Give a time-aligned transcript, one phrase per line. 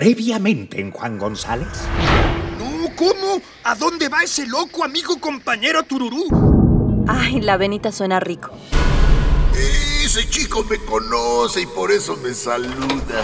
[0.00, 1.68] previamente en Juan González?
[2.58, 3.42] No, ¿cómo?
[3.64, 7.04] ¿A dónde va ese loco amigo compañero Tururú?
[7.06, 8.50] Ay, la venita suena rico.
[10.02, 13.22] Ese chico me conoce y por eso me saluda.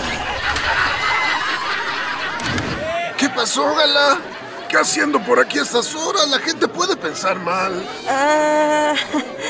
[3.17, 4.19] ¿Qué pasó, Gala?
[4.69, 6.29] ¿Qué haciendo por aquí a estas horas?
[6.29, 7.73] La gente puede pensar mal.
[8.07, 8.93] Ah,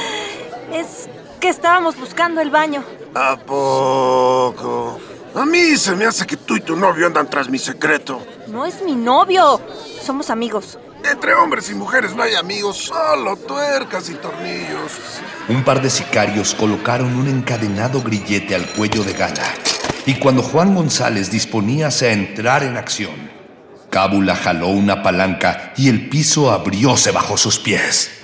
[0.73, 1.09] es
[1.41, 2.85] que estábamos buscando el baño.
[3.17, 5.01] ¿A poco?
[5.37, 8.27] A mí se me hace que tú y tu novio andan tras mi secreto.
[8.49, 9.61] No es mi novio.
[10.03, 10.79] Somos amigos.
[11.05, 14.93] Entre hombres y mujeres no hay amigos, solo tuercas y tornillos.
[15.51, 19.53] Un par de sicarios colocaron un encadenado grillete al cuello de Gala.
[20.07, 23.31] Y cuando Juan González disponíase a entrar en acción,
[23.91, 28.16] Cábula jaló una palanca y el piso abrióse bajo sus pies.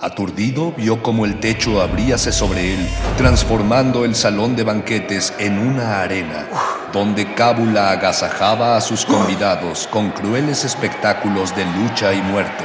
[0.00, 6.02] Aturdido, vio como el techo abríase sobre él, transformando el salón de banquetes en una
[6.02, 6.46] arena,
[6.92, 12.62] donde Cábula agasajaba a sus convidados con crueles espectáculos de lucha y muerte.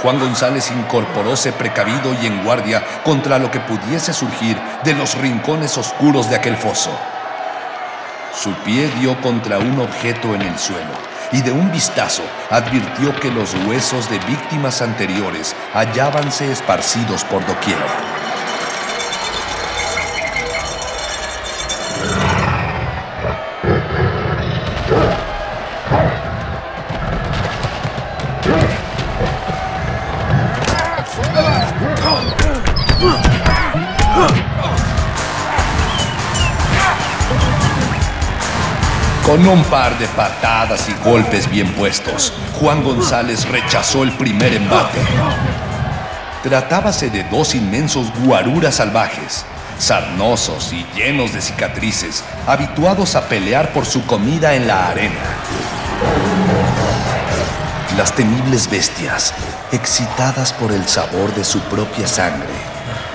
[0.00, 5.76] Juan González incorporóse precavido y en guardia contra lo que pudiese surgir de los rincones
[5.76, 6.98] oscuros de aquel foso.
[8.34, 13.30] Su pie dio contra un objeto en el suelo y de un vistazo advirtió que
[13.30, 18.15] los huesos de víctimas anteriores hallábanse esparcidos por doquier.
[39.26, 45.00] Con un par de patadas y golpes bien puestos, Juan González rechazó el primer embate.
[46.44, 49.44] Tratábase de dos inmensos guaruras salvajes,
[49.80, 55.24] sarnosos y llenos de cicatrices, habituados a pelear por su comida en la arena.
[57.96, 59.34] Las temibles bestias,
[59.72, 62.54] excitadas por el sabor de su propia sangre,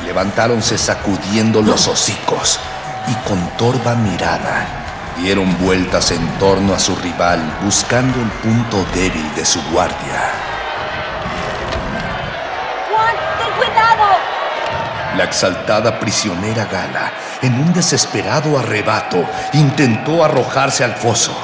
[0.05, 2.59] levantáronse sacudiendo los hocicos
[3.07, 4.80] y con torva mirada
[5.17, 10.31] dieron vueltas en torno a su rival buscando el punto débil de su guardia.
[12.91, 14.07] ¡Juan, ten cuidado!
[15.17, 17.11] La exaltada prisionera Gala,
[17.41, 21.35] en un desesperado arrebato, intentó arrojarse al foso.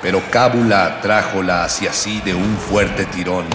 [0.00, 3.46] Pero Cábula atrájola hacia sí de un fuerte tirón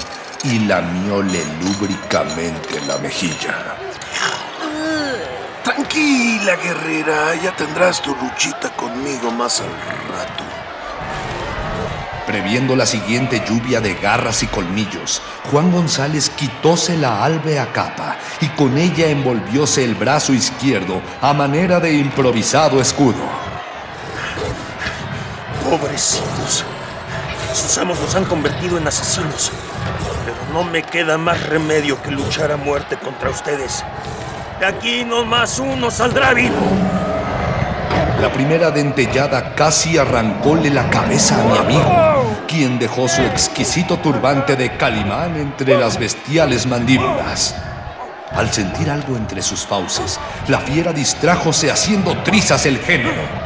[0.43, 3.82] y lamióle lúbricamente la mejilla.
[5.75, 10.43] Tranquila, guerrera, ya tendrás tu luchita conmigo más al rato.
[12.27, 18.49] Previendo la siguiente lluvia de garras y colmillos, Juan González quitóse la albea capa y
[18.49, 23.23] con ella envolvióse el brazo izquierdo a manera de improvisado escudo.
[25.67, 26.65] Pobrecitos.
[27.53, 29.51] Sus amos los han convertido en asesinos.
[30.23, 33.83] Pero no me queda más remedio que luchar a muerte contra ustedes.
[34.59, 36.55] De aquí nomás uno saldrá vivo.
[38.21, 44.55] La primera dentellada casi arrancóle la cabeza a mi amigo, quien dejó su exquisito turbante
[44.55, 47.55] de calimán entre las bestiales mandíbulas.
[48.31, 53.42] Al sentir algo entre sus fauces, la fiera distrájose haciendo trizas el género.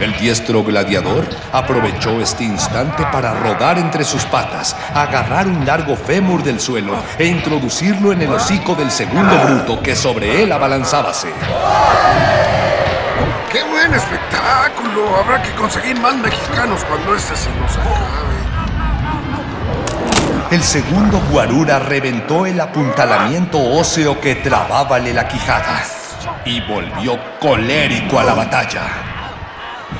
[0.00, 6.42] El diestro gladiador aprovechó este instante para rodar entre sus patas, agarrar un largo fémur
[6.42, 11.28] del suelo e introducirlo en el hocico del segundo bruto que sobre él abalanzábase.
[13.52, 15.16] ¡Qué buen espectáculo!
[15.22, 18.30] Habrá que conseguir más mexicanos cuando este se nos acabe.
[20.50, 25.84] El segundo guarura reventó el apuntalamiento óseo que trabábale la quijada
[26.46, 29.09] y volvió colérico a la batalla.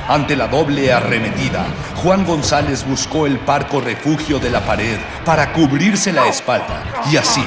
[0.07, 1.65] Ante la doble arremetida,
[2.03, 7.45] Juan González buscó el parco refugio de la pared para cubrirse la espalda y así,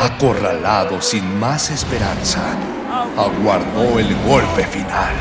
[0.00, 2.40] acorralado sin más esperanza,
[3.16, 5.14] aguardó el golpe final.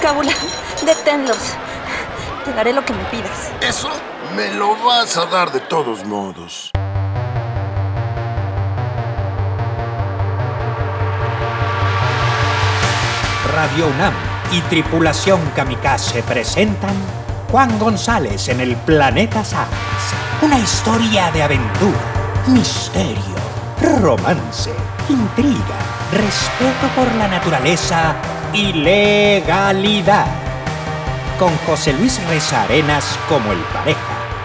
[0.00, 0.32] Cábula,
[0.84, 1.38] deténlos.
[2.44, 3.50] Te daré lo que me pidas.
[3.60, 3.90] Eso
[4.36, 6.70] me lo vas a dar de todos modos.
[13.52, 16.94] Radio UNAM y Tripulación Kamikaze presentan
[17.50, 19.70] Juan González en el Planeta Sagas.
[20.42, 21.98] Una historia de aventura,
[22.48, 23.36] misterio,
[24.00, 24.70] romance,
[25.08, 25.78] intriga,
[26.12, 28.14] respeto por la naturaleza
[28.52, 30.26] y legalidad.
[31.38, 34.00] Con José Luis Reza Arenas como el pareja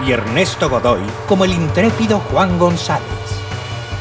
[0.06, 3.04] y Ernesto Godoy como el intrépido Juan González.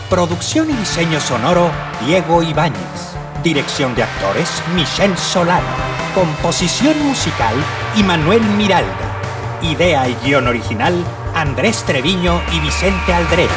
[0.08, 1.70] Producción y diseño sonoro
[2.04, 3.14] Diego Ibáñez.
[3.42, 5.89] Dirección de actores Michelle Solano.
[6.14, 7.54] Composición musical
[8.02, 9.60] Manuel Miralda.
[9.62, 11.04] Idea y guion original
[11.36, 13.50] Andrés Treviño y Vicente Aldrete.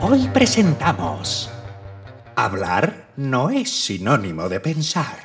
[0.00, 1.50] Hoy presentamos...
[2.34, 5.23] Hablar no es sinónimo de pensar.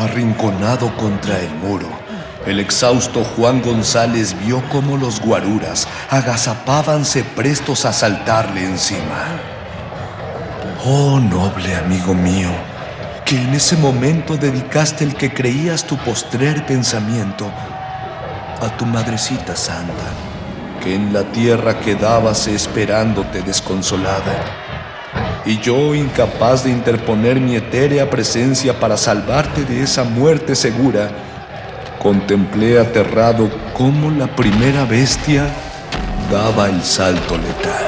[0.00, 1.86] Arrinconado contra el muro,
[2.46, 9.26] el exhausto Juan González vio cómo los guaruras agazapábanse prestos a saltarle encima.
[10.86, 12.48] Oh, noble amigo mío,
[13.26, 17.52] que en ese momento dedicaste el que creías tu postrer pensamiento
[18.62, 20.30] a tu madrecita santa
[20.82, 24.69] que en la tierra quedábase esperándote desconsolada.
[25.44, 31.10] Y yo, incapaz de interponer mi etérea presencia para salvarte de esa muerte segura,
[31.98, 35.48] contemplé aterrado cómo la primera bestia
[36.30, 37.86] daba el salto letal.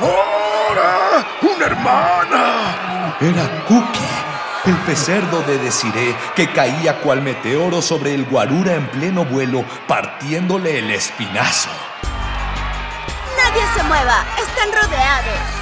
[0.00, 1.26] ¡Ahora!
[1.42, 3.16] ¡Una hermana!
[3.20, 4.19] Era Cookie
[4.66, 10.78] el pecerdo de Desiré que caía cual meteoro sobre el guarura en pleno vuelo, partiéndole
[10.78, 11.70] el espinazo.
[13.36, 15.60] Nadie se mueva, están rodeados.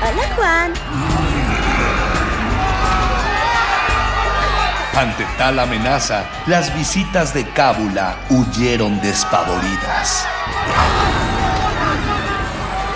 [0.00, 0.72] Hola, Juan.
[4.96, 10.26] Ante tal amenaza, las visitas de Cábula huyeron despavoridas.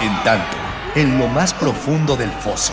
[0.01, 0.57] En tanto,
[0.97, 2.73] en lo más profundo del foso,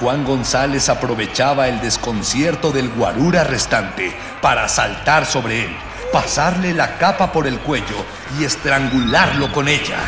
[0.00, 5.76] Juan González aprovechaba el desconcierto del guarura restante para saltar sobre él,
[6.12, 8.04] pasarle la capa por el cuello
[8.38, 9.98] y estrangularlo con ella.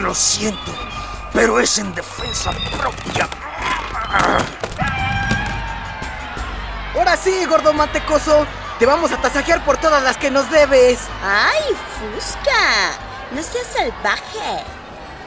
[0.00, 0.74] Lo siento,
[1.32, 3.28] pero es en defensa propia.
[6.96, 8.44] Ahora sí, gordo mantecoso.
[8.80, 10.98] Te vamos a tasajear por todas las que nos debes.
[11.22, 13.07] ¡Ay, Fusca!
[13.34, 14.64] No seas salvaje.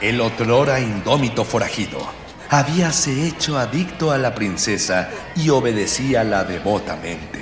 [0.00, 2.04] El otrora indómito forajido
[2.50, 7.40] habíase hecho adicto a la princesa y obedecíala devotamente.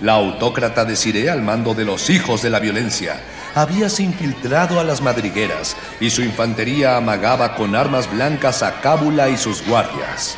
[0.00, 3.20] La autócrata de Siré al mando de los hijos de la violencia
[3.56, 9.36] habíase infiltrado a las madrigueras y su infantería amagaba con armas blancas a Cábula y
[9.36, 10.36] sus guardias.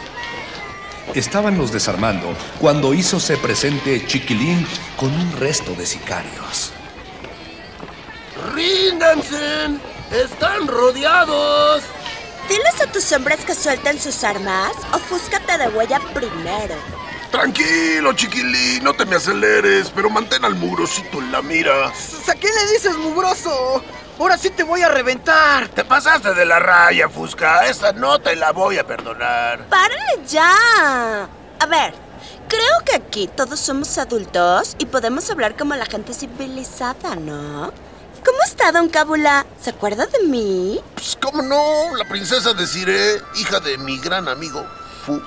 [1.14, 6.72] Estaban los desarmando cuando hízose presente Chiquilín con un resto de sicarios.
[9.00, 9.80] ¡Ríndanse!
[10.10, 11.82] ¡Están rodeados!
[12.48, 16.74] Diles a tus hombres que suelten sus armas o fúscate de huella primero.
[17.30, 21.86] Tranquilo, chiquilín, no te me aceleres, pero mantén al mugrosito en la mira.
[21.86, 23.82] ¿A qué le dices, mugroso?
[24.18, 25.68] Ahora sí te voy a reventar.
[25.68, 27.66] Te pasaste de la raya, Fusca.
[27.66, 29.66] Esta no te la voy a perdonar.
[29.68, 31.26] ¡Párale ya!
[31.58, 31.94] A ver,
[32.48, 37.72] creo que aquí todos somos adultos y podemos hablar como la gente civilizada, ¿no?
[38.24, 39.46] ¿Cómo está, don Cábula?
[39.60, 40.80] ¿Se acuerda de mí?
[40.94, 41.96] Pues, ¿cómo no?
[41.96, 44.66] La princesa de Siré, hija de mi gran amigo
[45.04, 45.20] Fu.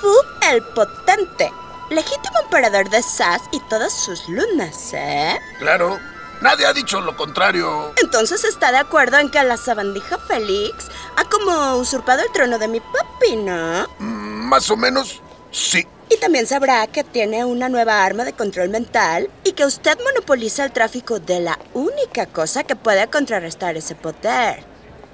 [0.00, 0.12] Fu
[0.50, 1.50] el Potente,
[1.90, 5.38] legítimo emperador de Sas y todas sus lunas, ¿eh?
[5.58, 5.98] Claro,
[6.40, 7.94] nadie ha dicho lo contrario.
[7.96, 12.68] Entonces está de acuerdo en que la sabandija Félix ha como usurpado el trono de
[12.68, 13.88] mi papi, ¿no?
[13.98, 15.86] Mm, más o menos, sí.
[16.12, 20.64] Y también sabrá que tiene una nueva arma de control mental y que usted monopoliza
[20.64, 24.62] el tráfico de la única cosa que puede contrarrestar ese poder.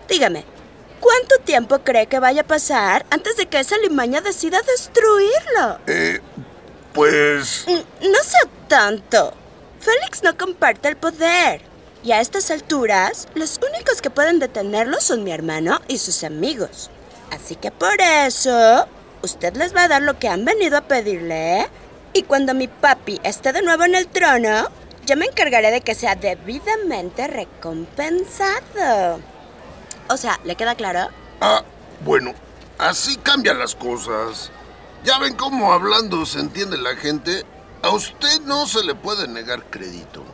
[0.09, 0.45] Dígame,
[0.99, 5.78] ¿cuánto tiempo cree que vaya a pasar antes de que esa limaña decida destruirlo?
[5.87, 6.21] Eh,
[6.93, 7.64] pues...
[7.69, 9.35] Mm, no sé tanto.
[9.78, 11.62] Félix no comparte el poder.
[12.02, 16.90] Y a estas alturas, los únicos que pueden detenerlo son mi hermano y sus amigos.
[17.31, 18.88] Así que por eso,
[19.23, 21.69] usted les va a dar lo que han venido a pedirle, ¿eh?
[22.13, 24.69] Y cuando mi papi esté de nuevo en el trono,
[25.07, 29.21] yo me encargaré de que sea debidamente recompensado.
[30.09, 31.09] O sea, ¿le queda claro?
[31.41, 31.63] Ah,
[32.05, 32.35] bueno,
[32.79, 34.51] así cambian las cosas.
[35.05, 37.45] Ya ven cómo hablando se entiende la gente.
[37.83, 40.25] A usted no se le puede negar crédito.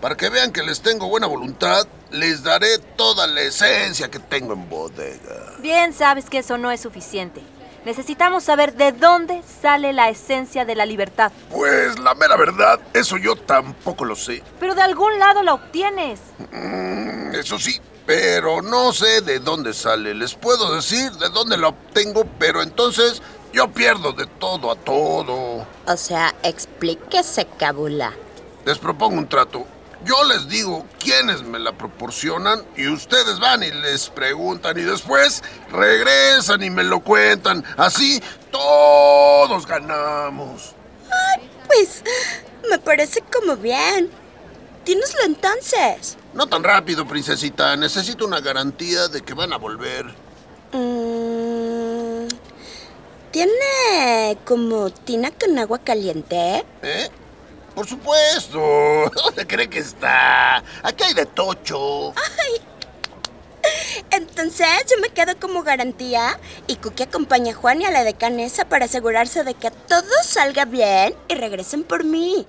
[0.00, 4.52] Para que vean que les tengo buena voluntad, les daré toda la esencia que tengo
[4.52, 5.56] en bodega.
[5.58, 7.42] Bien, sabes que eso no es suficiente.
[7.84, 11.32] Necesitamos saber de dónde sale la esencia de la libertad.
[11.50, 14.42] Pues la mera verdad, eso yo tampoco lo sé.
[14.60, 16.20] Pero de algún lado la obtienes.
[16.52, 20.14] Mm, eso sí, pero no sé de dónde sale.
[20.14, 25.66] Les puedo decir de dónde la obtengo, pero entonces yo pierdo de todo a todo.
[25.86, 28.12] O sea, explíquese, Cabula.
[28.66, 29.66] les propongo un trato.
[30.04, 35.42] Yo les digo quiénes me la proporcionan y ustedes van y les preguntan y después
[35.72, 37.64] regresan y me lo cuentan.
[37.76, 40.74] Así todos ganamos.
[41.10, 42.04] Ay, pues
[42.70, 44.10] me parece como bien.
[44.84, 46.16] Dínoslo entonces.
[46.32, 47.76] No tan rápido, princesita.
[47.76, 50.06] Necesito una garantía de que van a volver.
[50.72, 52.28] Mm,
[53.32, 56.64] ¿Tiene como tina con agua caliente?
[56.82, 57.10] ¿Eh?
[57.78, 58.58] Por supuesto.
[59.24, 60.56] ¿Dónde cree que está?
[60.82, 62.12] Aquí hay de tocho.
[62.16, 62.60] Ay.
[64.10, 68.64] Entonces yo me quedo como garantía y Cookie acompaña a Juan y a la decanesa
[68.64, 72.48] para asegurarse de que todo salga bien y regresen por mí.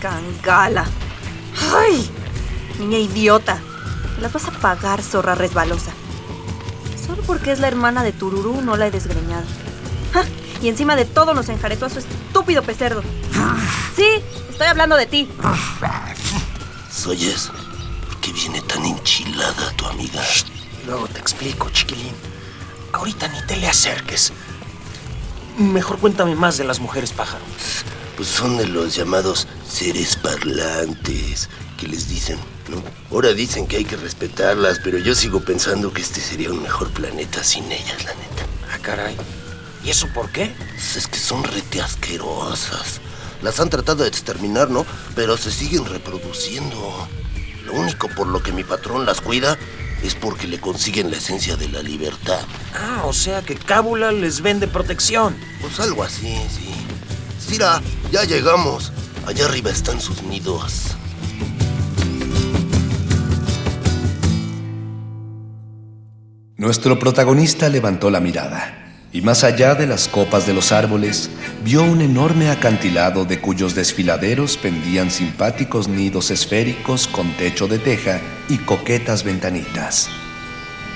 [0.00, 0.84] Cangala.
[1.72, 2.10] ¡Ay!
[2.80, 3.62] Niña idiota.
[4.20, 5.92] Las vas a pagar, zorra resbalosa.
[7.06, 9.46] Solo porque es la hermana de Tururú no la he desgreñado.
[10.12, 10.24] ¡Ja!
[10.62, 13.02] Y encima de todo nos enjaretó a su estúpido pecerdo.
[13.94, 14.06] Sí,
[14.50, 15.28] estoy hablando de ti.
[17.06, 17.50] ¿Oyes?
[18.08, 20.20] ¿Por qué viene tan enchilada tu amiga?
[20.86, 22.14] Luego te explico, chiquilín.
[22.92, 24.32] Ahorita ni te le acerques.
[25.56, 27.44] Mejor cuéntame más de las mujeres pájaro.
[28.16, 31.48] Pues son de los llamados seres parlantes,
[31.78, 32.82] que les dicen, ¿no?
[33.12, 36.90] Ahora dicen que hay que respetarlas, pero yo sigo pensando que este sería un mejor
[36.90, 38.46] planeta sin ellas, la neta.
[38.72, 39.16] Ah, caray.
[39.86, 40.52] ¿Y eso por qué?
[40.74, 43.00] Pues es que son rete asquerosas.
[43.40, 44.84] Las han tratado de exterminar, ¿no?
[45.14, 47.06] Pero se siguen reproduciendo.
[47.64, 49.56] Lo único por lo que mi patrón las cuida
[50.02, 52.40] es porque le consiguen la esencia de la libertad.
[52.74, 55.36] Ah, o sea que Cábula les vende protección.
[55.60, 56.68] Pues algo así, sí.
[57.38, 58.92] Sira, ya llegamos.
[59.24, 60.96] Allá arriba están sus nidos.
[66.56, 68.85] Nuestro protagonista levantó la mirada
[69.16, 71.30] y más allá de las copas de los árboles
[71.64, 78.20] vio un enorme acantilado de cuyos desfiladeros pendían simpáticos nidos esféricos con techo de teja
[78.50, 80.10] y coquetas ventanitas.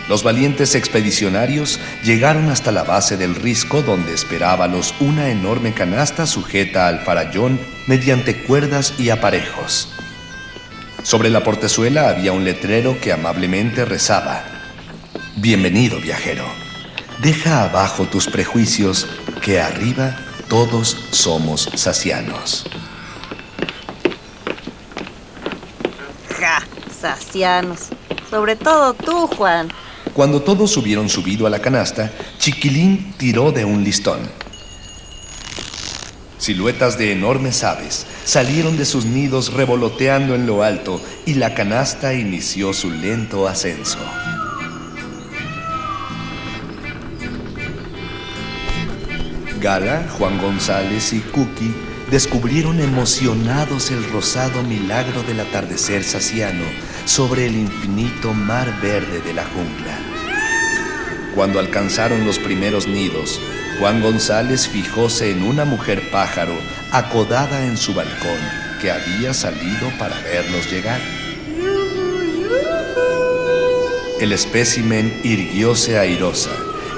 [0.07, 6.89] Los valientes expedicionarios llegaron hasta la base del risco donde esperábalos una enorme canasta sujeta
[6.89, 9.89] al farallón mediante cuerdas y aparejos.
[11.05, 14.45] Sobre la portezuela había un letrero que amablemente rezaba,
[15.37, 16.45] Bienvenido viajero,
[17.21, 19.07] deja abajo tus prejuicios
[19.43, 20.17] que arriba
[20.49, 22.67] todos somos sacianos.
[26.39, 26.63] Ja,
[27.01, 27.89] sacianos.
[28.29, 29.69] Sobre todo tú, Juan.
[30.15, 34.21] Cuando todos hubieron subido a la canasta, Chiquilín tiró de un listón.
[36.39, 42.15] Siluetas de enormes aves salieron de sus nidos revoloteando en lo alto y la canasta
[42.15, 43.99] inició su lento ascenso.
[49.61, 51.75] Gala, Juan González y Cookie
[52.11, 56.65] descubrieron emocionados el rosado milagro del atardecer saciano
[57.05, 59.99] sobre el infinito mar verde de la jungla.
[61.35, 63.39] Cuando alcanzaron los primeros nidos,
[63.79, 66.55] Juan González fijóse en una mujer pájaro
[66.91, 68.41] acodada en su balcón
[68.81, 71.01] que había salido para verlos llegar.
[74.21, 76.51] El espécimen irguióse airosa,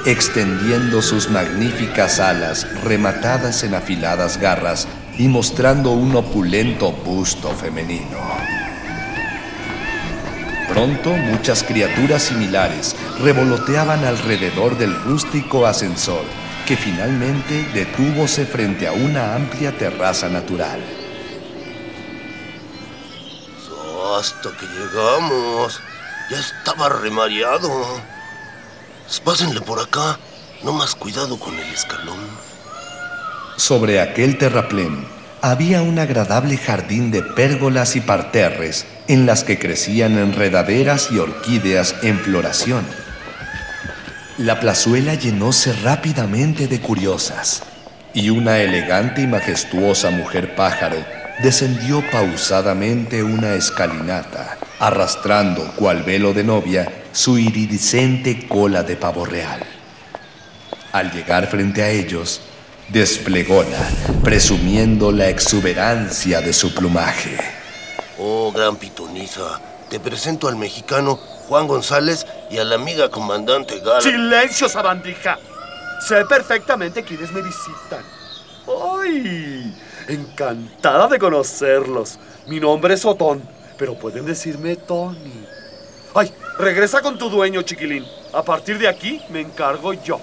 [0.04, 8.18] extendiendo sus magníficas alas rematadas en afiladas garras y mostrando un opulento busto femenino.
[10.68, 16.24] Pronto muchas criaturas similares revoloteaban alrededor del rústico ascensor
[16.66, 20.80] que finalmente detúvose frente a una amplia terraza natural.
[24.18, 25.80] Hasta que llegamos.
[26.30, 28.00] Ya estaba remareado.
[29.20, 30.18] Pásenle por acá.
[30.62, 32.20] No más cuidado con el escalón.
[33.56, 35.06] Sobre aquel terraplén
[35.40, 41.96] había un agradable jardín de pérgolas y parterres en las que crecían enredaderas y orquídeas
[42.02, 42.86] en floración.
[44.38, 47.62] La plazuela llenóse rápidamente de curiosas
[48.14, 50.96] y una elegante y majestuosa mujer pájaro
[51.42, 59.62] descendió pausadamente una escalinata, arrastrando, cual velo de novia, su iridiscente cola de pavo real.
[60.90, 62.40] Al llegar frente a ellos,
[62.88, 63.78] desplególa,
[64.24, 67.38] presumiendo la exuberancia de su plumaje.
[68.18, 71.14] Oh, gran pitoniza, te presento al mexicano
[71.46, 74.00] Juan González y a la amiga comandante Gala.
[74.00, 75.38] ¡Silencio, sabandija!
[76.08, 78.02] Sé perfectamente quiénes me visitan.
[79.00, 79.76] ¡Ay!
[80.08, 82.18] Encantada de conocerlos.
[82.48, 83.42] Mi nombre es Otón,
[83.82, 85.44] pero pueden decirme Tony.
[86.14, 86.32] ¡Ay!
[86.56, 88.06] Regresa con tu dueño, chiquilín.
[88.32, 90.20] A partir de aquí me encargo yo.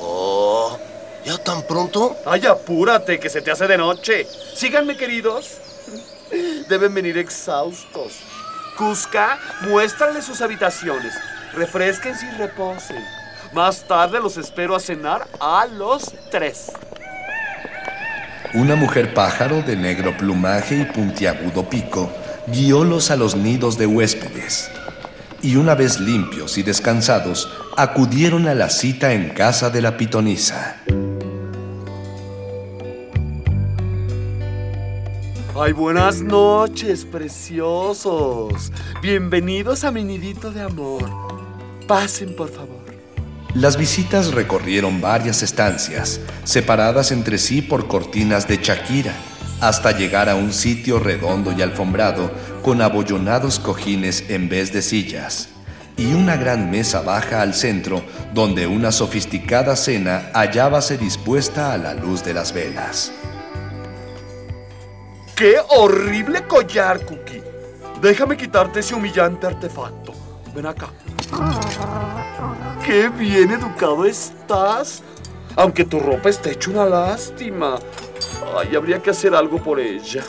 [0.00, 0.78] Oh,
[1.22, 2.16] ¿Ya tan pronto?
[2.24, 4.26] Ay, apúrate, que se te hace de noche.
[4.54, 5.58] Síganme, queridos.
[6.70, 8.20] Deben venir exhaustos.
[8.78, 11.12] Cusca, muéstrale sus habitaciones.
[11.52, 13.04] Refresquense y reposen.
[13.52, 16.72] Más tarde los espero a cenar a los tres.
[18.54, 22.10] Una mujer pájaro de negro plumaje y puntiagudo pico
[22.52, 24.70] guiólos a los nidos de huéspedes.
[25.42, 30.82] Y una vez limpios y descansados, acudieron a la cita en casa de la pitonisa.
[35.60, 38.72] Ay, buenas noches, preciosos.
[39.02, 41.08] Bienvenidos a mi nidito de amor.
[41.86, 42.78] Pasen, por favor.
[43.54, 49.14] Las visitas recorrieron varias estancias, separadas entre sí por cortinas de Shakira,
[49.60, 52.30] hasta llegar a un sitio redondo y alfombrado
[52.62, 55.48] con abollonados cojines en vez de sillas,
[55.96, 61.94] y una gran mesa baja al centro donde una sofisticada cena hallábase dispuesta a la
[61.94, 63.12] luz de las velas.
[65.34, 67.42] ¡Qué horrible collar, Cookie!
[68.00, 70.12] Déjame quitarte ese humillante artefacto.
[70.54, 70.88] Ven acá.
[72.84, 75.02] ¡Qué bien educado estás!
[75.58, 77.78] Aunque tu ropa esté hecha una lástima.
[78.56, 80.22] Ay, habría que hacer algo por ella.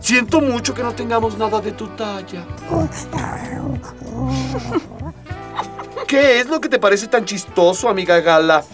[0.00, 2.44] Siento mucho que no tengamos nada de tu talla.
[6.08, 8.64] ¿Qué es lo que te parece tan chistoso, amiga Gala?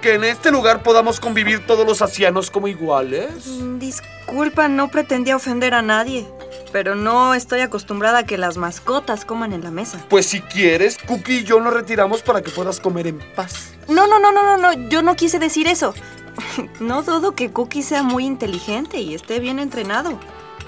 [0.00, 3.46] ¿Que en este lugar podamos convivir todos los asianos como iguales?
[3.46, 6.26] Mm, Disculpa, no pretendía ofender a nadie.
[6.72, 10.04] Pero no estoy acostumbrada a que las mascotas coman en la mesa.
[10.08, 13.72] Pues si quieres, Cookie y yo nos retiramos para que puedas comer en paz.
[13.88, 14.88] No, no, no, no, no, no.
[14.88, 15.94] Yo no quise decir eso.
[16.80, 20.18] No dudo que Cookie sea muy inteligente y esté bien entrenado.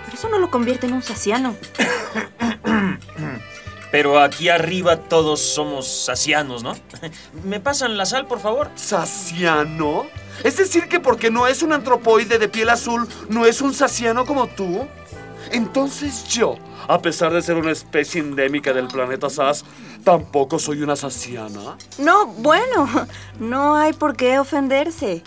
[0.05, 1.57] Pero eso no lo convierte en un saciano.
[3.91, 6.75] Pero aquí arriba todos somos sacianos, ¿no?
[7.45, 8.71] ¿Me pasan la sal, por favor?
[8.75, 10.07] ¿Saciano?
[10.45, 14.25] Es decir, que porque no es un antropoide de piel azul, no es un saciano
[14.25, 14.87] como tú.
[15.53, 16.57] Entonces yo,
[16.89, 19.65] a pesar de ser una especie endémica del planeta SAS,
[20.03, 21.77] tampoco soy una saciana.
[21.99, 22.89] No, bueno,
[23.39, 25.23] no hay por qué ofenderse.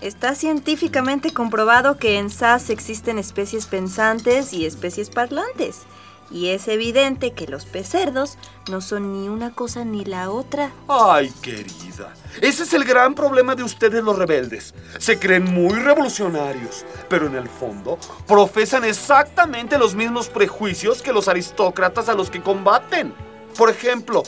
[0.00, 5.82] Está científicamente comprobado que en SAS existen especies pensantes y especies parlantes.
[6.30, 8.38] Y es evidente que los pecerdos
[8.70, 10.72] no son ni una cosa ni la otra.
[10.88, 12.12] Ay, querida.
[12.40, 14.74] Ese es el gran problema de ustedes los rebeldes.
[14.98, 21.28] Se creen muy revolucionarios, pero en el fondo profesan exactamente los mismos prejuicios que los
[21.28, 23.14] aristócratas a los que combaten.
[23.56, 24.24] Por ejemplo,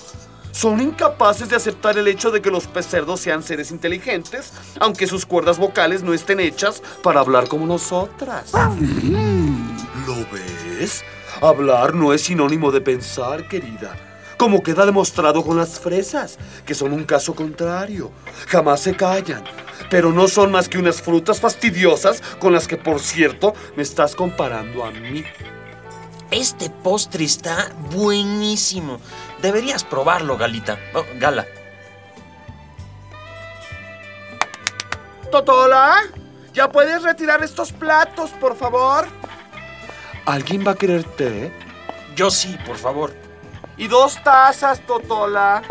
[0.57, 5.27] son incapaces de aceptar el hecho de que los pecerdos sean seres inteligentes, aunque sus
[5.27, 8.53] cuerdas vocales no estén hechas para hablar como nosotras.
[8.55, 11.05] ¿Lo ves?
[11.41, 13.97] Hablar no es sinónimo de pensar, querida.
[14.39, 18.11] Como queda demostrado con las fresas, que son un caso contrario.
[18.49, 19.45] Jamás se callan,
[19.91, 24.15] pero no son más que unas frutas fastidiosas con las que, por cierto, me estás
[24.15, 25.25] comparando a mí.
[26.31, 28.99] Este postre está buenísimo.
[29.41, 30.79] Deberías probarlo, Galita.
[30.95, 31.47] Oh, Gala.
[35.31, 35.97] Totola,
[36.53, 39.07] ¿ya puedes retirar estos platos, por favor?
[40.27, 41.53] ¿Alguien va a querer té?
[42.17, 43.15] Yo sí, por favor.
[43.77, 45.63] Y dos tazas, Totola.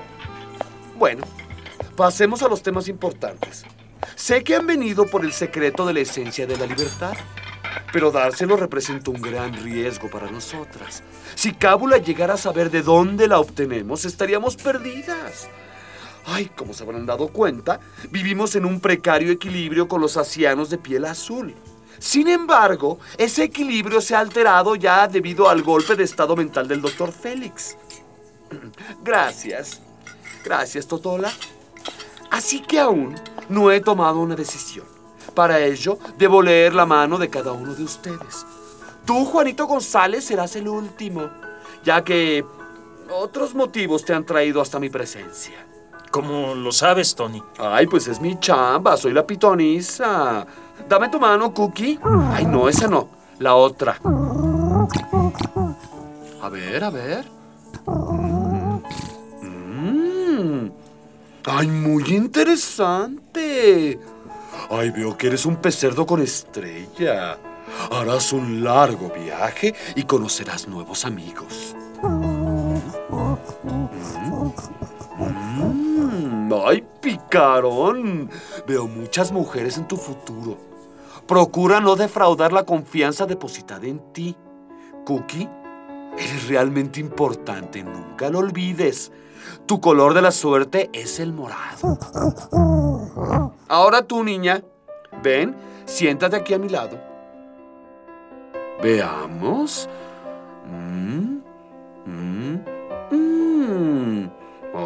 [0.97, 1.25] Bueno,
[1.97, 3.65] pasemos a los temas importantes.
[4.15, 7.15] Sé que han venido por el secreto de la esencia de la libertad,
[7.91, 11.03] pero dárselo representa un gran riesgo para nosotras.
[11.35, 15.49] Si Cábula llegara a saber de dónde la obtenemos, estaríamos perdidas.
[16.25, 20.77] Ay, como se habrán dado cuenta, vivimos en un precario equilibrio con los asianos de
[20.77, 21.53] piel azul.
[21.99, 26.81] Sin embargo, ese equilibrio se ha alterado ya debido al golpe de estado mental del
[26.81, 27.77] doctor Félix.
[29.03, 29.81] Gracias.
[30.43, 31.31] Gracias, Totola.
[32.31, 33.15] Así que aún
[33.49, 34.85] no he tomado una decisión.
[35.33, 38.45] Para ello, debo leer la mano de cada uno de ustedes.
[39.05, 41.29] Tú, Juanito González, serás el último,
[41.83, 42.45] ya que
[43.09, 45.65] otros motivos te han traído hasta mi presencia.
[46.11, 47.43] ¿Cómo lo sabes, Tony?
[47.57, 50.45] Ay, pues es mi chamba, soy la pitonisa.
[50.87, 51.99] Dame tu mano, Cookie.
[52.31, 53.97] Ay, no, esa no, la otra.
[56.41, 57.25] A ver, a ver.
[59.41, 60.69] Mm.
[61.45, 63.99] Ay, muy interesante.
[64.69, 67.37] Ay, veo que eres un pecerdo con estrella.
[67.91, 71.75] Harás un largo viaje y conocerás nuevos amigos.
[75.17, 78.29] Mm, ¡Ay, picarón!
[78.67, 80.74] Veo muchas mujeres en tu futuro.
[81.27, 84.35] Procura no defraudar la confianza depositada en ti.
[85.05, 85.49] Cookie,
[86.17, 89.11] eres realmente importante, nunca lo olvides.
[89.65, 91.97] Tu color de la suerte es el morado.
[93.67, 94.63] Ahora tú, niña,
[95.23, 96.99] Ven, siéntate aquí a mi lado.
[98.83, 99.89] Veamos.
[100.67, 101.39] Mm,
[102.05, 102.59] mm,
[103.11, 104.29] mm.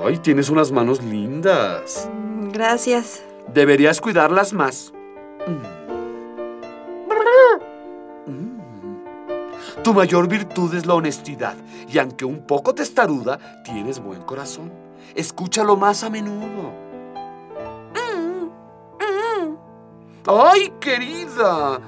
[0.05, 2.09] Ay, tienes unas manos lindas.
[2.51, 3.23] Gracias.
[3.53, 4.93] Deberías cuidarlas más.
[9.83, 11.55] Tu mayor virtud es la honestidad,
[11.87, 14.71] y aunque un poco testaruda, tienes buen corazón.
[15.15, 16.73] Escúchalo más a menudo.
[20.27, 21.79] ¡Ay, querida!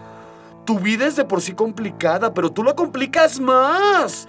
[0.66, 4.28] Tu vida es de por sí complicada, pero tú la complicas más.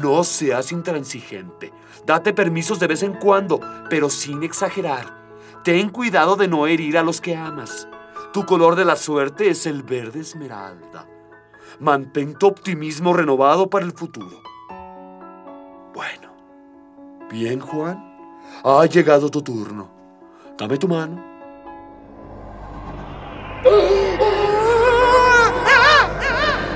[0.00, 1.72] No seas intransigente.
[2.06, 5.06] Date permisos de vez en cuando, pero sin exagerar.
[5.64, 7.88] Ten cuidado de no herir a los que amas.
[8.32, 11.06] Tu color de la suerte es el verde esmeralda.
[11.80, 14.42] Mantén tu optimismo renovado para el futuro.
[15.94, 16.28] Bueno.
[17.30, 17.96] Bien, Juan.
[18.62, 19.88] Ha llegado tu turno.
[20.58, 21.24] Dame tu mano.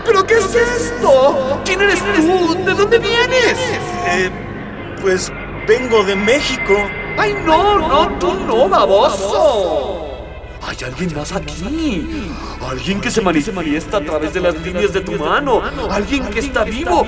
[0.06, 1.60] ¿Pero qué es esto?
[1.66, 2.54] ¿Quién eres tú?
[2.64, 3.58] ¿De dónde vienes?
[4.06, 4.30] Eh,
[5.02, 5.30] pues
[5.68, 6.74] vengo de México.
[7.18, 9.93] ¡Ay, no, no, tú no, baboso!
[10.66, 12.26] Hay alguien más aquí.
[12.66, 15.62] Alguien que se manifiesta a través de las líneas de tu mano.
[15.90, 17.06] Alguien que está vivo,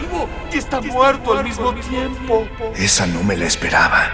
[0.51, 2.47] que está muerto al mismo tiempo.
[2.75, 4.11] Esa no me la esperaba.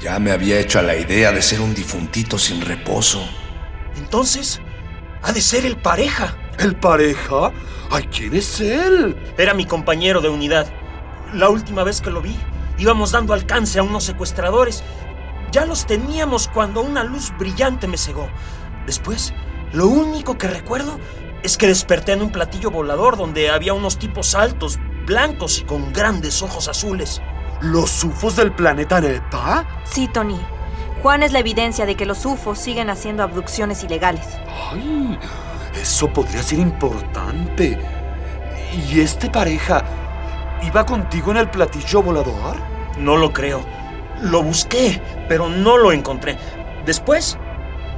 [0.00, 3.28] Ya me había hecho a la idea de ser un difuntito sin reposo.
[3.96, 4.60] Entonces,
[5.22, 6.36] ha de ser el pareja.
[6.58, 7.50] ¿El pareja?
[7.90, 9.16] Ay, ¿quién es él?
[9.36, 10.70] Era mi compañero de unidad.
[11.32, 12.36] La última vez que lo vi,
[12.78, 14.84] íbamos dando alcance a unos secuestradores.
[15.50, 18.28] Ya los teníamos cuando una luz brillante me cegó.
[18.86, 19.32] Después,
[19.72, 20.98] lo único que recuerdo
[21.42, 25.92] es que desperté en un platillo volador donde había unos tipos altos, blancos y con
[25.92, 27.22] grandes ojos azules.
[27.60, 29.66] ¿Los UFOs del planeta Neta?
[29.84, 30.38] Sí, Tony.
[31.02, 34.26] Juan es la evidencia de que los UFOs siguen haciendo abducciones ilegales.
[34.70, 35.18] Ay,
[35.80, 37.78] eso podría ser importante.
[38.90, 39.84] ¿Y este pareja
[40.62, 42.56] iba contigo en el platillo volador?
[42.98, 43.64] No lo creo.
[44.22, 46.36] Lo busqué, pero no lo encontré.
[46.84, 47.38] Después,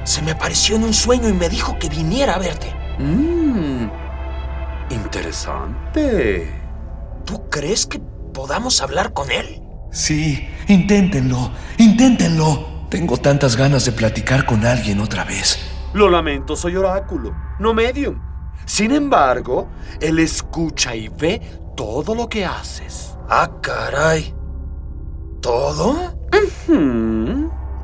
[0.04, 2.74] se me apareció en un sueño y me dijo que viniera a verte.
[2.98, 3.88] Mmm.
[4.90, 6.52] Interesante.
[7.24, 8.00] ¿Tú crees que
[8.35, 9.62] podamos hablar con él?
[9.92, 12.87] Sí, inténtenlo, inténtenlo.
[12.88, 15.59] Tengo tantas ganas de platicar con alguien otra vez.
[15.92, 18.20] Lo lamento, soy oráculo, no medium.
[18.66, 19.68] Sin embargo,
[20.00, 21.40] él escucha y ve
[21.76, 23.16] todo lo que haces.
[23.28, 24.35] Ah, caray.
[25.40, 25.96] ¿Todo?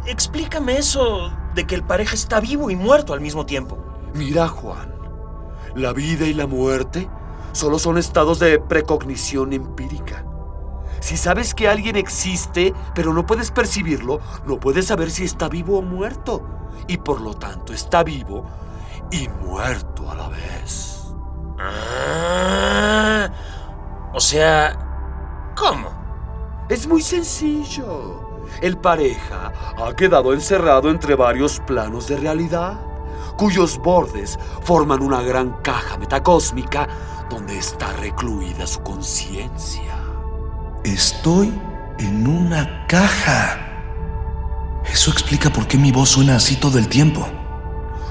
[0.07, 3.79] Explícame eso de que el pareja está vivo y muerto al mismo tiempo.
[4.15, 4.95] Mira, Juan,
[5.75, 7.09] la vida y la muerte
[7.53, 10.25] solo son estados de precognición empírica.
[11.01, 15.79] Si sabes que alguien existe, pero no puedes percibirlo, no puedes saber si está vivo
[15.79, 16.43] o muerto.
[16.89, 18.45] Y por lo tanto está vivo
[19.11, 21.15] y muerto a la vez.
[21.59, 23.31] Ah,
[24.13, 25.96] o sea, ¿cómo?
[26.69, 28.43] Es muy sencillo.
[28.61, 32.81] El pareja ha quedado encerrado entre varios planos de realidad,
[33.37, 36.89] cuyos bordes forman una gran caja metacósmica
[37.31, 39.97] donde está recluida su conciencia.
[40.83, 41.53] Estoy
[41.99, 43.63] en una caja.
[44.85, 47.29] Eso explica por qué mi voz suena así todo el tiempo.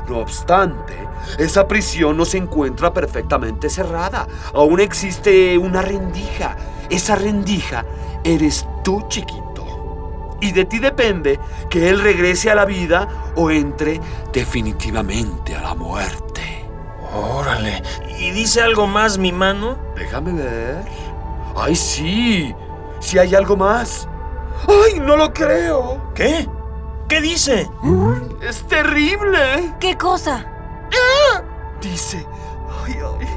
[0.08, 0.94] No obstante,
[1.38, 4.28] esa prisión no se encuentra perfectamente cerrada.
[4.54, 6.56] Aún existe una rendija.
[6.90, 7.84] Esa rendija
[8.26, 9.46] eres tú, chiquito.
[10.42, 14.02] Y de ti depende que él regrese a la vida o entre
[14.34, 16.66] definitivamente a la muerte.
[17.14, 17.82] Órale.
[18.20, 19.78] ¿Y dice algo más mi mano?
[19.96, 20.84] Déjame ver.
[21.56, 22.54] ¡Ay, sí!
[23.00, 24.10] Si hay algo más.
[24.68, 26.12] ¡Ay, no lo creo!
[26.14, 26.48] ¿Qué?
[27.08, 27.70] ¿Qué dice?
[28.42, 29.74] ¡Es terrible!
[29.80, 30.46] ¿Qué cosa?
[31.82, 32.26] Dice.
[32.84, 33.28] ¡Ay, ay!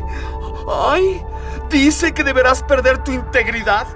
[0.69, 1.23] ¡Ay!
[1.71, 3.87] Dice que deberás perder tu integridad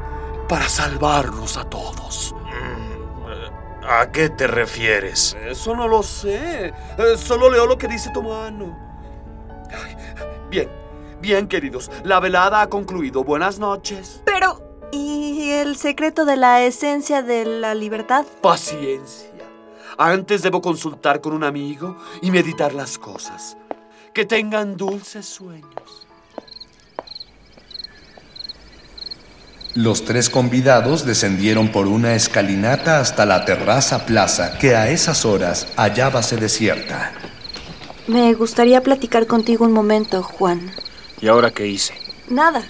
[0.53, 2.35] para salvarnos a todos.
[3.89, 5.35] ¿A qué te refieres?
[5.49, 6.75] Eso no lo sé.
[6.99, 8.79] Eh, solo leo lo que dice tu mano.
[10.51, 10.69] Bien,
[11.23, 11.91] bien, queridos.
[12.05, 13.25] La velada ha concluido.
[13.25, 14.21] Buenas noches.
[14.27, 14.61] Pero...
[14.93, 18.27] ¿Y el secreto de la esencia de la libertad?
[18.43, 19.31] Paciencia.
[19.97, 23.57] Antes debo consultar con un amigo y meditar las cosas.
[24.13, 26.02] Que tengan dulces sueños.
[29.75, 35.67] Los tres convidados descendieron por una escalinata hasta la terraza plaza que a esas horas
[35.77, 37.13] hallábase desierta.
[38.07, 40.71] Me gustaría platicar contigo un momento, Juan.
[41.23, 41.95] ¿Y ahora qué hice?
[42.29, 42.63] Nada.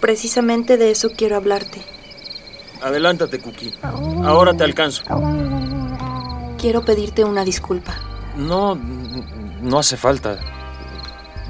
[0.00, 1.82] Precisamente de eso quiero hablarte.
[2.82, 3.74] Adelántate, Cookie.
[3.82, 5.02] Ahora te alcanzo.
[6.58, 7.94] Quiero pedirte una disculpa.
[8.36, 8.76] No,
[9.60, 10.38] no hace falta.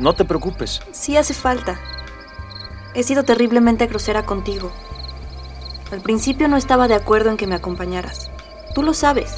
[0.00, 0.80] No te preocupes.
[0.90, 1.78] Sí hace falta.
[2.94, 4.72] He sido terriblemente grosera contigo.
[5.92, 8.30] Al principio no estaba de acuerdo en que me acompañaras.
[8.74, 9.36] Tú lo sabes.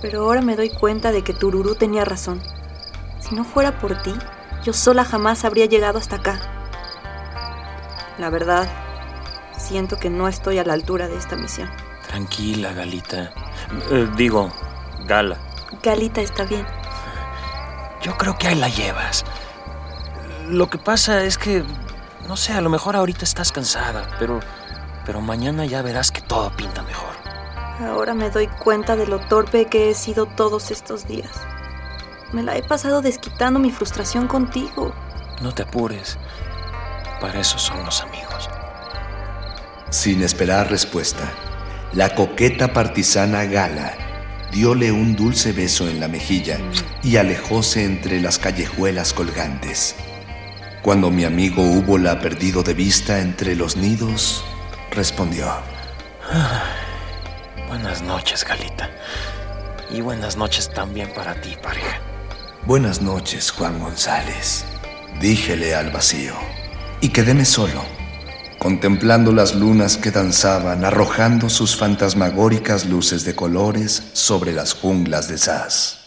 [0.00, 2.40] Pero ahora me doy cuenta de que Tururú tenía razón.
[3.20, 4.14] Si no fuera por ti,
[4.64, 6.40] yo sola jamás habría llegado hasta acá.
[8.18, 8.68] La verdad,
[9.58, 11.70] siento que no estoy a la altura de esta misión.
[12.08, 13.32] Tranquila, Galita.
[13.90, 14.50] Eh, digo,
[15.06, 15.36] Gala.
[15.82, 16.66] Galita está bien.
[18.02, 19.24] Yo creo que ahí la llevas.
[20.48, 21.64] Lo que pasa es que,
[22.28, 24.40] no sé, a lo mejor ahorita estás cansada, pero,
[25.06, 27.14] pero mañana ya verás que todo pinta mejor.
[27.80, 31.30] Ahora me doy cuenta de lo torpe que he sido todos estos días.
[32.32, 34.92] Me la he pasado desquitando mi frustración contigo.
[35.40, 36.18] No te apures.
[37.20, 38.50] Para eso son los amigos.
[39.90, 41.30] Sin esperar respuesta,
[41.92, 43.94] la coqueta partisana Gala
[44.52, 46.58] diole un dulce beso en la mejilla
[47.02, 49.94] y alejóse entre las callejuelas colgantes.
[50.82, 54.44] Cuando mi amigo hubo la perdido de vista entre los nidos,
[54.90, 55.46] respondió.
[57.68, 58.90] Buenas noches, Galita.
[59.90, 62.00] Y buenas noches también para ti, pareja.
[62.66, 64.64] Buenas noches, Juan González,
[65.20, 66.34] díjele al vacío.
[67.00, 67.84] Y quedéme solo,
[68.58, 75.38] contemplando las lunas que danzaban, arrojando sus fantasmagóricas luces de colores sobre las junglas de
[75.38, 76.05] Saz.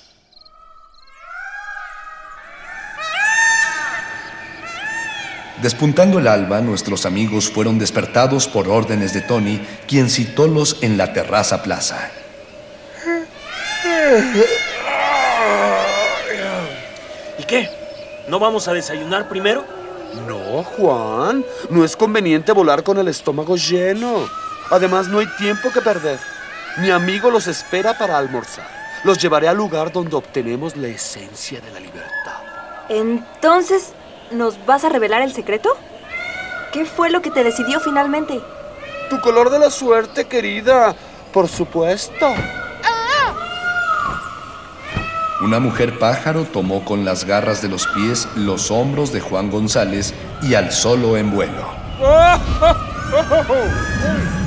[5.62, 11.12] Despuntando el alba, nuestros amigos fueron despertados por órdenes de Tony, quien citólos en la
[11.12, 12.12] terraza plaza.
[17.38, 17.70] ¿Y qué?
[18.30, 19.66] ¿No vamos a desayunar primero?
[20.26, 21.44] No, Juan.
[21.70, 24.30] No es conveniente volar con el estómago lleno.
[24.72, 26.20] Además, no hay tiempo que perder.
[26.78, 28.68] Mi amigo los espera para almorzar.
[29.04, 32.10] Los llevaré al lugar donde obtenemos la esencia de la libertad.
[32.88, 33.94] Entonces,
[34.32, 35.70] ¿nos vas a revelar el secreto?
[36.72, 38.40] ¿Qué fue lo que te decidió finalmente?
[39.10, 40.96] Tu color de la suerte, querida.
[41.34, 42.28] Por supuesto.
[45.42, 50.14] Una mujer pájaro tomó con las garras de los pies los hombros de Juan González
[50.42, 51.66] y alzólo en vuelo.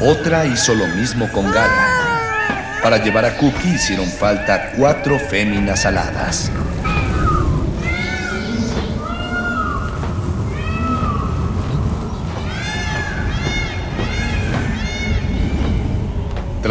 [0.01, 1.89] Otra hizo lo mismo con Gala.
[2.83, 6.51] Para llevar a Cookie hicieron falta cuatro féminas aladas.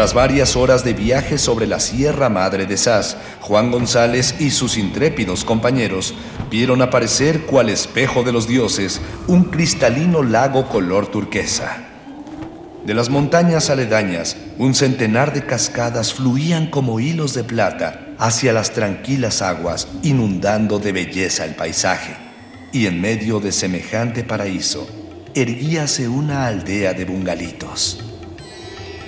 [0.02, 4.76] Tras varias horas de viaje sobre la Sierra Madre de Saz, Juan González y sus
[4.80, 6.16] intrépidos compañeros
[6.50, 11.84] vieron aparecer cual espejo de los dioses un cristalino lago color turquesa.
[12.84, 18.72] De las montañas aledañas, un centenar de cascadas fluían como hilos de plata hacia las
[18.72, 22.16] tranquilas aguas, inundando de belleza el paisaje.
[22.72, 24.90] Y en medio de semejante paraíso,
[25.36, 28.11] erguíase una aldea de bungalitos.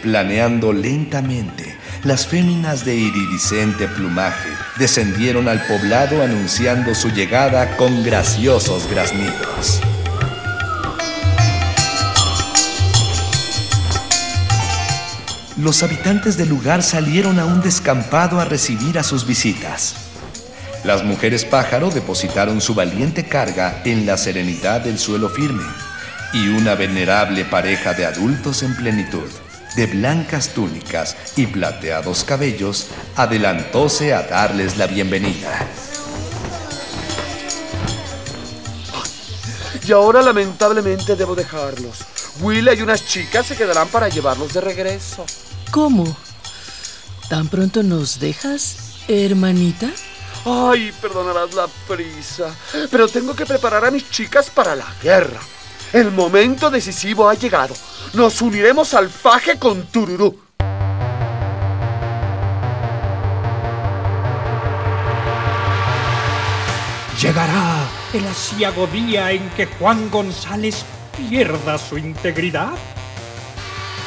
[0.03, 8.89] Planeando lentamente, las féminas de iridiscente plumaje descendieron al poblado anunciando su llegada con graciosos
[8.91, 9.79] graznidos.
[15.55, 19.95] Los habitantes del lugar salieron a un descampado a recibir a sus visitas.
[20.83, 25.63] Las mujeres pájaro depositaron su valiente carga en la serenidad del suelo firme
[26.33, 29.29] y una venerable pareja de adultos en plenitud
[29.75, 35.67] de blancas túnicas y plateados cabellos, adelantóse a darles la bienvenida.
[39.85, 41.99] Y ahora lamentablemente debo dejarlos.
[42.39, 45.25] Will y unas chicas se quedarán para llevarlos de regreso.
[45.71, 46.15] ¿Cómo?
[47.29, 49.89] ¿Tan pronto nos dejas, hermanita?
[50.45, 52.53] Ay, perdonarás la prisa,
[52.91, 55.39] pero tengo que preparar a mis chicas para la guerra.
[55.93, 57.75] El momento decisivo ha llegado.
[58.13, 60.39] Nos uniremos al faje con Tururú.
[67.21, 70.83] ¿Llegará el asiago día en que Juan González
[71.15, 72.71] pierda su integridad?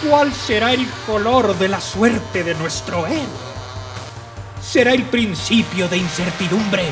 [0.07, 3.23] ¿Cuál será el color de la suerte de nuestro héroe?
[4.61, 6.83] ¿Será el principio de incertidumbre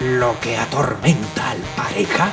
[0.00, 2.32] lo que atormenta al pareja?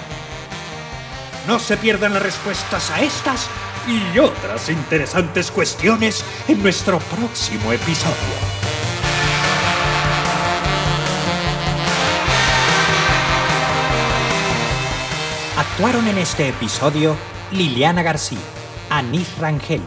[1.47, 3.49] No se pierdan las respuestas a estas
[3.85, 8.13] y otras interesantes cuestiones en nuestro próximo episodio.
[15.57, 17.15] Actuaron en este episodio
[17.51, 18.39] Liliana García,
[18.89, 19.81] Anís Rangel,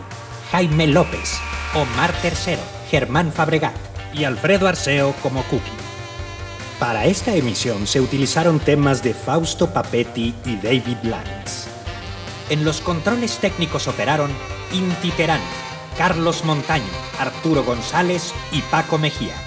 [0.53, 1.41] Jaime López,
[1.75, 3.75] Omar Tercero, Germán Fabregat
[4.13, 5.86] y Alfredo Arceo como Cookie.
[6.79, 11.71] Para esta emisión se utilizaron temas de Fausto Papetti y David Lance.
[12.51, 14.31] En los controles técnicos operaron
[14.73, 15.41] Inti Terán,
[15.97, 16.85] Carlos Montaño,
[17.19, 19.46] Arturo González y Paco Mejía.